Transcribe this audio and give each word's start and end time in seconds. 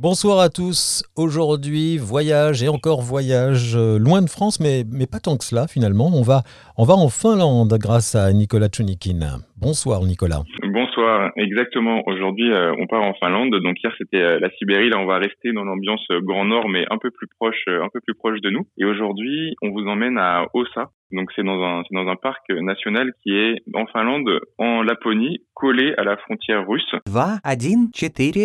Bonsoir 0.00 0.38
à 0.38 0.48
tous. 0.48 1.02
Aujourd'hui, 1.14 1.98
voyage 1.98 2.62
et 2.62 2.70
encore 2.70 3.02
voyage 3.02 3.76
euh, 3.76 3.98
loin 3.98 4.22
de 4.22 4.30
France, 4.30 4.58
mais, 4.58 4.82
pas 5.06 5.20
tant 5.20 5.36
que 5.36 5.44
cela 5.44 5.68
finalement. 5.68 6.10
On 6.14 6.22
va, 6.22 6.42
on 6.78 6.84
va 6.84 6.94
en 6.94 7.10
Finlande 7.10 7.76
grâce 7.78 8.14
à 8.14 8.32
Nicolas 8.32 8.68
Tchunikin. 8.68 9.42
Bonsoir 9.60 10.00
Nicolas. 10.04 10.42
Bonsoir, 10.72 11.32
exactement. 11.36 12.02
Aujourd'hui, 12.06 12.50
euh, 12.50 12.72
on 12.78 12.86
part 12.86 13.02
en 13.02 13.12
Finlande. 13.12 13.54
Donc 13.62 13.76
hier, 13.82 13.92
c'était 13.98 14.22
euh, 14.22 14.38
la 14.40 14.48
Sibérie. 14.52 14.88
Là, 14.88 14.98
on 14.98 15.04
va 15.04 15.18
rester 15.18 15.52
dans 15.52 15.64
l'ambiance 15.64 16.06
Grand 16.22 16.46
Nord, 16.46 16.70
mais 16.70 16.86
un 16.90 16.96
peu 16.96 17.10
plus 17.10 17.26
proche, 17.38 17.64
un 17.68 17.88
peu 17.92 18.00
plus 18.00 18.14
proche 18.14 18.40
de 18.40 18.48
nous. 18.48 18.66
Et 18.78 18.86
aujourd'hui, 18.86 19.54
on 19.60 19.70
vous 19.70 19.86
emmène 19.86 20.16
à 20.16 20.46
Ossa. 20.54 20.90
Donc 21.12 21.30
c'est 21.34 21.42
dans 21.42 21.60
un, 21.60 21.82
c'est 21.88 21.94
dans 21.94 22.08
un 22.08 22.16
parc 22.16 22.48
national 22.50 23.12
qui 23.22 23.34
est 23.34 23.62
en 23.74 23.86
Finlande, 23.86 24.30
en 24.58 24.82
Laponie, 24.82 25.40
collé 25.54 25.92
à 25.98 26.04
la 26.04 26.16
frontière 26.16 26.66
russe. 26.66 26.94
Va, 27.06 27.38
Adin, 27.42 27.86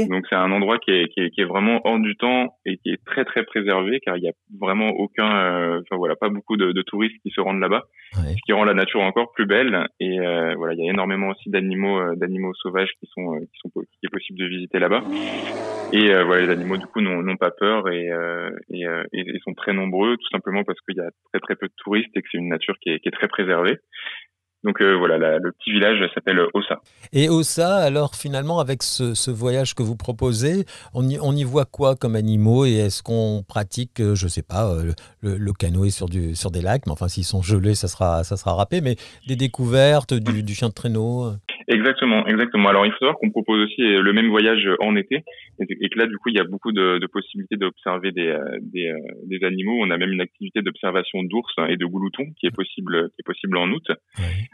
Donc 0.09 0.25
c'est 0.29 0.35
un 0.35 0.51
endroit 0.51 0.79
qui 0.79 0.91
est, 0.91 1.07
qui 1.09 1.21
est, 1.21 1.29
qui 1.29 1.41
est 1.41 1.45
vraiment 1.45 1.79
hors 1.83 1.99
du 1.99 2.15
temps 2.17 2.55
et 2.65 2.77
qui 2.77 2.89
est 2.89 2.99
très 3.05 3.23
très 3.23 3.43
préservé 3.43 3.99
car 3.99 4.17
il 4.17 4.23
y 4.23 4.27
a 4.27 4.31
vraiment 4.59 4.89
aucun, 4.89 5.29
euh, 5.29 5.81
enfin 5.81 5.97
voilà, 5.97 6.15
pas 6.15 6.29
beaucoup 6.29 6.57
de, 6.57 6.71
de, 6.71 6.81
touristes 6.81 7.15
qui 7.21 7.29
se 7.29 7.39
rendent 7.41 7.59
là-bas, 7.59 7.83
ouais. 8.17 8.33
ce 8.33 8.41
qui 8.45 8.53
rend 8.53 8.63
la 8.63 8.73
nature 8.73 9.01
encore 9.01 9.31
plus 9.33 9.45
belle. 9.45 9.87
Et 9.99 10.19
euh, 10.19 10.55
voilà, 10.55 10.73
il 10.73 10.83
y 10.83 10.87
a 10.87 10.91
énormément 10.91 11.04
aussi 11.29 11.49
d'animaux, 11.49 11.99
euh, 11.99 12.15
d'animaux 12.15 12.53
sauvages 12.55 12.91
qui 12.99 13.07
sont, 13.13 13.35
euh, 13.35 13.39
qui 13.39 13.59
sont, 13.59 13.69
qui 13.69 14.05
est 14.05 14.09
possible 14.09 14.39
de 14.39 14.45
visiter 14.45 14.79
là-bas. 14.79 15.03
Et 15.93 16.11
euh, 16.11 16.23
voilà, 16.23 16.45
les 16.45 16.51
animaux 16.51 16.77
du 16.77 16.85
coup 16.87 17.01
n'ont 17.01 17.37
pas 17.37 17.51
peur 17.51 17.89
et, 17.89 18.09
et, 18.71 18.85
et, 19.13 19.19
et 19.19 19.39
sont 19.43 19.53
très 19.53 19.73
nombreux, 19.73 20.17
tout 20.17 20.29
simplement 20.31 20.63
parce 20.63 20.79
qu'il 20.81 20.97
y 20.97 21.01
a 21.01 21.09
très 21.31 21.39
très 21.39 21.55
peu 21.55 21.67
de 21.67 21.73
touristes 21.77 22.09
et 22.15 22.21
que 22.21 22.27
c'est 22.31 22.37
une 22.37 22.49
nature 22.49 22.75
qui 22.81 22.89
est, 22.89 22.99
qui 22.99 23.07
est 23.07 23.11
très 23.11 23.27
préservée. 23.27 23.77
Donc 24.65 24.81
euh, 24.81 24.95
voilà, 24.97 25.37
le 25.37 25.51
petit 25.51 25.71
village 25.71 25.99
s'appelle 26.15 26.39
Ossa. 26.55 26.81
Et 27.13 27.29
Ossa, 27.29 27.75
alors 27.77 28.15
finalement, 28.15 28.59
avec 28.59 28.81
ce, 28.81 29.29
voyage 29.29 29.75
que 29.75 29.83
vous 29.83 29.95
proposez, 29.95 30.65
on 30.95 31.07
y, 31.07 31.43
voit 31.43 31.65
quoi 31.65 31.95
comme 31.95 32.15
animaux 32.15 32.65
et 32.65 32.73
est-ce 32.73 33.03
qu'on 33.03 33.43
pratique, 33.47 34.01
euh, 34.01 34.15
je 34.15 34.27
sais 34.27 34.41
pas, 34.41 34.67
euh, 34.71 34.91
le, 35.21 35.53
canoë 35.53 35.91
sur 35.91 36.09
des 36.09 36.61
lacs, 36.61 36.87
mais 36.87 36.91
enfin 36.91 37.07
s'ils 37.07 37.25
sont 37.25 37.43
gelés, 37.43 37.75
ça 37.75 37.87
sera, 37.87 38.23
ça 38.23 38.37
sera 38.37 38.55
râpé, 38.55 38.81
mais 38.81 38.95
des 39.27 39.35
découvertes, 39.35 40.15
du, 40.15 40.41
du 40.41 40.55
chien 40.55 40.69
de 40.69 40.73
traîneau 40.73 41.35
Exactement, 41.67 42.25
exactement. 42.27 42.69
Alors 42.69 42.85
il 42.85 42.91
faut 42.91 42.99
savoir 42.99 43.17
qu'on 43.17 43.31
propose 43.31 43.63
aussi 43.65 43.81
le 43.81 44.13
même 44.13 44.29
voyage 44.29 44.67
en 44.79 44.95
été 44.95 45.23
et 45.59 45.89
que 45.89 45.97
là 45.99 46.05
du 46.05 46.17
coup 46.17 46.29
il 46.29 46.35
y 46.35 46.39
a 46.39 46.43
beaucoup 46.43 46.71
de, 46.71 46.99
de 46.99 47.07
possibilités 47.07 47.57
d'observer 47.57 48.11
des, 48.11 48.37
des, 48.61 48.93
des, 49.25 49.45
animaux. 49.45 49.77
On 49.81 49.89
a 49.89 49.97
même 49.97 50.11
une 50.11 50.21
activité 50.21 50.61
d'observation 50.61 51.23
d'ours 51.23 51.53
et 51.69 51.77
de 51.77 51.85
gouloutons 51.85 52.27
qui 52.39 52.45
est 52.47 52.55
possible 52.55 53.09
qui 53.09 53.15
est 53.21 53.25
possible 53.25 53.57
en 53.57 53.69
août. 53.71 53.87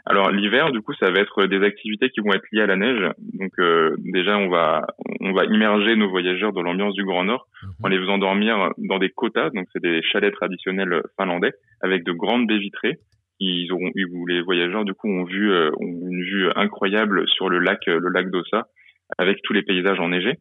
Alors 0.06 0.30
l'hiver 0.30 0.70
du 0.72 0.80
coup 0.80 0.94
ça 0.94 1.10
va 1.10 1.20
être 1.20 1.46
des 1.46 1.62
activités 1.62 2.08
qui 2.10 2.20
vont 2.20 2.32
être 2.32 2.46
liées 2.52 2.62
à 2.62 2.66
la 2.66 2.76
neige. 2.76 3.10
Donc 3.38 3.52
euh, 3.58 3.94
déjà 3.98 4.38
on 4.38 4.48
va 4.48 4.86
on 5.20 5.32
va 5.32 5.44
immerger 5.44 5.96
nos 5.96 6.08
voyageurs 6.08 6.52
dans 6.52 6.62
l'ambiance 6.62 6.94
du 6.94 7.04
Grand 7.04 7.24
Nord 7.24 7.46
Mhm. 7.62 7.70
en 7.84 7.88
les 7.88 7.98
faisant 7.98 8.18
dormir 8.18 8.70
dans 8.78 8.98
des 8.98 9.10
quotas. 9.10 9.50
Donc 9.50 9.66
c'est 9.72 9.82
des 9.82 10.02
chalets 10.02 10.34
traditionnels 10.34 11.02
finlandais 11.18 11.52
avec 11.80 12.04
de 12.04 12.12
grandes 12.12 12.46
baies 12.46 12.58
vitrées 12.58 12.98
ils 13.42 13.72
auront 13.72 13.90
les 14.28 14.40
voyageurs 14.42 14.84
du 14.84 14.94
coup 14.94 15.08
ont 15.08 15.24
vu 15.24 15.50
euh, 15.50 15.70
ont 15.80 16.08
une 16.10 16.22
vue 16.22 16.50
incroyable 16.54 17.28
sur 17.28 17.48
le 17.48 17.58
lac 17.58 17.86
le 17.86 18.08
lac 18.08 18.30
d'Ossa 18.30 18.68
avec 19.18 19.42
tous 19.42 19.52
les 19.52 19.62
paysages 19.62 20.00
enneigés. 20.00 20.38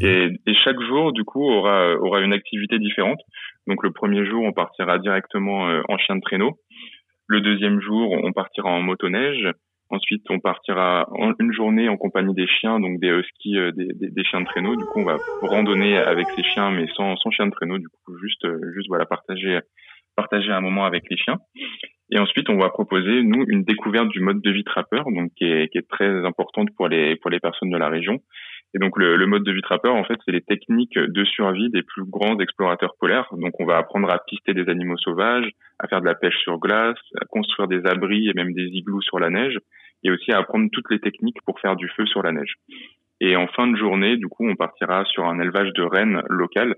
Oui. 0.00 0.06
et, 0.06 0.28
et, 0.46 0.54
chaque 0.54 0.80
jour 0.80 1.12
du 1.12 1.24
coup 1.24 1.44
aura 1.44 1.94
aura 1.96 2.20
une 2.20 2.32
activité 2.32 2.78
différente. 2.78 3.20
Donc 3.66 3.82
le 3.82 3.92
premier 3.92 4.24
jour 4.26 4.44
on 4.44 4.52
partira 4.52 4.98
directement 4.98 5.68
euh, 5.68 5.82
en 5.88 5.98
chien 5.98 6.16
de 6.16 6.20
traîneau. 6.20 6.58
Le 7.26 7.40
deuxième 7.40 7.80
jour 7.80 8.12
on 8.22 8.32
partira 8.32 8.70
en 8.70 8.82
motoneige. 8.82 9.48
Ensuite 9.90 10.24
on 10.30 10.40
partira 10.40 11.06
en 11.10 11.32
une 11.38 11.52
journée 11.52 11.88
en 11.88 11.96
compagnie 11.96 12.34
des 12.34 12.46
chiens 12.46 12.80
donc 12.80 12.98
des 13.00 13.08
huskies 13.08 13.58
euh, 13.58 13.72
des, 13.72 13.88
des, 13.94 14.10
des, 14.10 14.24
chiens 14.24 14.40
de 14.40 14.46
traîneau. 14.46 14.76
Du 14.76 14.84
coup 14.84 15.00
on 15.00 15.04
va 15.04 15.18
randonner 15.42 15.96
avec 15.96 16.26
ces 16.36 16.42
chiens 16.42 16.70
mais 16.70 16.86
sans 16.94 17.16
sans 17.16 17.30
chien 17.30 17.46
de 17.46 17.52
traîneau 17.52 17.78
du 17.78 17.88
coup 17.88 18.16
juste 18.18 18.44
euh, 18.44 18.58
juste 18.74 18.88
voilà 18.88 19.06
partager 19.06 19.60
partager 20.16 20.50
un 20.50 20.60
moment 20.60 20.84
avec 20.84 21.04
les 21.10 21.16
chiens 21.16 21.38
et 22.14 22.18
ensuite, 22.18 22.50
on 22.50 22.58
va 22.58 22.68
proposer, 22.68 23.22
nous, 23.22 23.42
une 23.48 23.64
découverte 23.64 24.08
du 24.08 24.20
mode 24.20 24.42
de 24.42 24.50
vie 24.50 24.64
trappeur, 24.64 25.06
donc 25.10 25.32
qui 25.34 25.44
est, 25.44 25.68
qui 25.68 25.78
est 25.78 25.88
très 25.88 26.26
importante 26.26 26.68
pour 26.76 26.86
les, 26.86 27.16
pour 27.16 27.30
les 27.30 27.40
personnes 27.40 27.70
de 27.70 27.78
la 27.78 27.88
région. 27.88 28.20
Et 28.74 28.78
donc, 28.78 28.98
le, 28.98 29.16
le 29.16 29.26
mode 29.26 29.44
de 29.44 29.52
vie 29.52 29.62
trappeur, 29.62 29.94
en 29.94 30.04
fait, 30.04 30.18
c'est 30.26 30.32
les 30.32 30.42
techniques 30.42 30.98
de 30.98 31.24
survie 31.24 31.70
des 31.70 31.82
plus 31.82 32.04
grands 32.04 32.38
explorateurs 32.38 32.96
polaires. 33.00 33.28
Donc, 33.32 33.58
on 33.60 33.64
va 33.64 33.78
apprendre 33.78 34.10
à 34.12 34.18
pister 34.26 34.52
des 34.52 34.68
animaux 34.68 34.98
sauvages, 34.98 35.48
à 35.78 35.88
faire 35.88 36.02
de 36.02 36.06
la 36.06 36.14
pêche 36.14 36.36
sur 36.42 36.58
glace, 36.58 36.98
à 37.18 37.24
construire 37.24 37.66
des 37.66 37.80
abris 37.86 38.28
et 38.28 38.34
même 38.34 38.52
des 38.52 38.66
igloos 38.66 39.00
sur 39.00 39.18
la 39.18 39.30
neige, 39.30 39.58
et 40.04 40.10
aussi 40.10 40.32
à 40.32 40.38
apprendre 40.38 40.68
toutes 40.70 40.90
les 40.90 41.00
techniques 41.00 41.40
pour 41.46 41.60
faire 41.60 41.76
du 41.76 41.88
feu 41.96 42.04
sur 42.04 42.22
la 42.22 42.32
neige. 42.32 42.56
Et 43.22 43.36
en 43.36 43.46
fin 43.46 43.68
de 43.68 43.76
journée, 43.76 44.18
du 44.18 44.26
coup, 44.26 44.46
on 44.46 44.56
partira 44.56 45.06
sur 45.06 45.24
un 45.24 45.40
élevage 45.40 45.72
de 45.72 45.82
rennes 45.82 46.22
local 46.28 46.74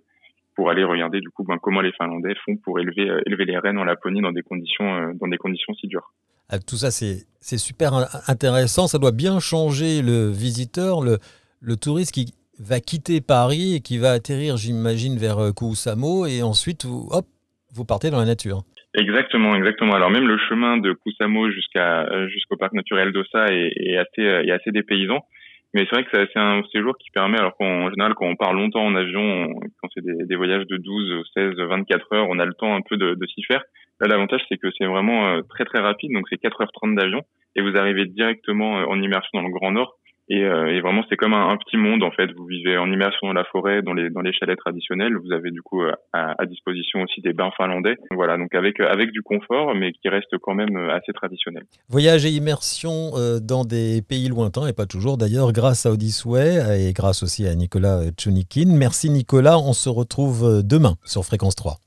pour 0.55 0.71
aller 0.71 0.85
regarder 0.85 1.21
du 1.21 1.31
coup 1.31 1.45
ben, 1.45 1.59
comment 1.61 1.81
les 1.81 1.93
Finlandais 1.93 2.35
font 2.45 2.57
pour 2.57 2.79
élever, 2.81 3.09
euh, 3.09 3.21
élever 3.27 3.45
les 3.45 3.59
rennes 3.59 3.79
en 3.79 3.85
Laponie 3.85 4.21
dans 4.21 4.33
des 4.33 4.43
conditions, 4.43 4.97
euh, 4.97 5.13
dans 5.21 5.29
des 5.29 5.37
conditions 5.37 5.75
si 5.75 5.87
dures. 5.87 6.13
Ah, 6.49 6.59
tout 6.59 6.77
ça, 6.77 6.91
c'est 6.91 7.59
super 7.59 7.93
intéressant. 8.29 8.87
Ça 8.87 8.99
doit 8.99 9.13
bien 9.13 9.41
changer 9.41 10.03
le 10.03 10.31
visiteur, 10.31 11.01
le, 11.01 11.19
le 11.61 11.77
touriste 11.77 12.13
qui 12.13 12.35
va 12.61 12.81
quitter 12.81 13.21
Paris 13.21 13.77
et 13.77 13.81
qui 13.81 13.99
va 13.99 14.13
atterrir, 14.13 14.57
j'imagine, 14.57 15.17
vers 15.17 15.39
euh, 15.39 15.53
Kuusamo 15.53 16.27
et 16.27 16.43
ensuite, 16.43 16.85
vous, 16.85 17.09
hop, 17.11 17.27
vous 17.73 17.85
partez 17.85 18.11
dans 18.11 18.19
la 18.19 18.27
nature. 18.27 18.63
Exactement, 18.95 19.57
exactement. 19.57 19.95
Alors 19.95 20.11
même 20.11 20.29
le 20.29 20.39
chemin 20.49 20.77
de 20.77 20.93
Kuusamo 20.93 21.51
jusqu'à 21.51 22.07
jusqu'au 22.29 22.57
parc 22.57 22.75
naturel 22.75 23.11
d'Ossa 23.11 23.47
est, 23.47 23.73
est, 23.75 23.97
assez 23.97 24.23
est 24.23 24.53
assez 24.53 24.71
dépaysant. 24.71 25.27
Mais 25.75 25.87
c'est 25.91 25.97
vrai 25.97 26.05
que 26.05 26.11
c'est 26.33 26.39
un 26.39 26.63
séjour 26.73 26.97
qui 26.99 27.11
permet, 27.11 27.37
alors 27.37 27.57
qu'en 27.57 27.91
général, 27.91 28.15
quand 28.15 28.27
on 28.27 28.37
part 28.37 28.55
longtemps 28.55 28.85
en 28.85 28.95
avion, 28.95 29.21
on, 29.21 29.61
quand 29.83 29.89
c'est 29.93 30.05
des, 30.05 30.25
des, 30.25 30.37
voyages 30.37 30.67
de 30.67 30.77
12, 30.77 31.25
16, 31.35 31.55
24 31.57 32.13
heures, 32.15 32.27
on 32.31 32.39
a 32.39 32.45
le 32.45 32.55
temps 32.55 32.77
un 32.77 32.81
peu 32.81 32.97
de, 32.97 33.15
de 33.15 33.27
s'y 33.27 33.43
faire. 33.43 33.63
Là, 34.01 34.07
l'avantage, 34.07 34.43
c'est 34.49 34.57
que 34.57 34.69
c'est 34.79 34.87
vraiment 34.87 35.27
euh, 35.27 35.43
très 35.49 35.65
très 35.65 35.81
rapide, 35.81 36.13
donc 36.15 36.27
c'est 36.31 36.41
4h30 36.41 36.95
d'avion, 36.95 37.23
et 37.57 37.63
vous 37.63 37.77
arrivez 37.77 38.07
directement 38.07 38.79
euh, 38.79 38.85
en 38.87 39.03
immersion 39.03 39.31
dans 39.35 39.49
le 39.49 39.53
Grand 39.53 39.73
Nord. 39.73 39.97
Et, 40.29 40.43
euh, 40.43 40.75
et 40.75 40.81
vraiment, 40.81 41.03
c'est 41.09 41.17
comme 41.17 41.35
un, 41.35 41.57
petit 41.59 41.77
monde 41.77 42.03
en 42.03 42.11
fait. 42.11 42.33
Vous 42.33 42.47
vivez 42.47 42.79
en 42.79 42.91
immersion 42.91 43.27
dans 43.27 43.33
la 43.35 43.45
forêt, 43.45 43.83
dans 43.83 43.93
les 43.93 44.11
dans 44.11 44.23
les 44.23 44.33
chalets 44.33 44.59
traditionnels. 44.59 45.17
Vous 45.17 45.33
avez 45.33 45.51
du 45.51 45.61
coup 45.61 45.83
euh, 45.83 45.93
à, 46.13 46.35
à 46.41 46.47
disposition 46.47 47.03
aussi 47.03 47.21
des 47.21 47.33
bains 47.33 47.51
finlandais. 47.57 47.97
Voilà, 48.11 48.39
donc 48.39 48.55
avec 48.55 48.81
euh, 48.81 48.89
avec 48.89 49.11
du 49.11 49.23
confort, 49.23 49.75
mais 49.75 49.93
qui 49.93 50.09
reste 50.09 50.37
quand 50.39 50.55
même 50.55 50.77
assez 50.91 51.13
traditionnel. 51.13 51.65
Voyage 51.89 52.25
et 52.25 52.31
immersion 52.31 53.13
dans 53.43 53.65
des 53.65 54.01
pays 54.03 54.29
lointains 54.29 54.67
et 54.67 54.73
pas 54.73 54.87
toujours 54.87 55.19
d'ailleurs, 55.19 55.53
grâce 55.53 55.87
à 55.87 55.93
Odyssey 55.93 56.89
et 56.89 56.93
grâce 56.93 57.23
aussi 57.23 57.47
à 57.47 57.55
Nicolas 57.55 58.11
Tchounikin. 58.17 58.67
Merci 58.77 59.11
Nicolas. 59.11 59.59
On 59.59 59.73
se 59.73 59.89
retrouve 59.89 60.63
demain 60.65 60.95
sur 61.05 61.25
Fréquence 61.25 61.57
3. 61.57 61.84